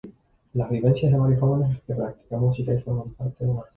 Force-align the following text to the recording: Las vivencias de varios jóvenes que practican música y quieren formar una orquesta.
Las 0.55 0.71
vivencias 0.71 1.11
de 1.11 1.17
varios 1.19 1.39
jóvenes 1.39 1.77
que 1.85 1.93
practican 1.93 2.39
música 2.39 2.71
y 2.71 2.75
quieren 2.75 2.83
formar 2.83 3.05
una 3.19 3.29
orquesta. 3.51 3.69